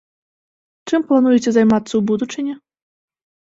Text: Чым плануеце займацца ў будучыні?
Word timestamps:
Чым 0.89 1.01
плануеце 1.11 1.51
займацца 1.59 1.89
ў 1.95 2.01
будучыні? 2.13 2.53